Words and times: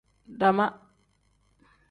Dama. 0.39 0.67